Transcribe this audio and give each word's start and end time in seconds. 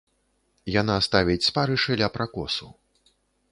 Яна 0.81 0.95
ставіць 1.07 1.47
спарышы 1.49 1.99
ля 2.01 2.11
пракосу. 2.17 2.67